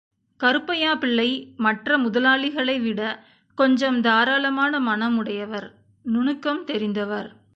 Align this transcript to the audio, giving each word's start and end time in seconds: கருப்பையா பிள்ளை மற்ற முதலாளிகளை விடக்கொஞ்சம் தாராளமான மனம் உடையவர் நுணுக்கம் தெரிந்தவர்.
கருப்பையா 0.39 0.95
பிள்ளை 0.95 1.53
மற்ற 1.57 1.97
முதலாளிகளை 1.97 2.75
விடக்கொஞ்சம் 2.81 3.99
தாராளமான 3.99 4.79
மனம் 4.79 5.17
உடையவர் 5.17 5.67
நுணுக்கம் 6.05 6.63
தெரிந்தவர். 6.65 7.29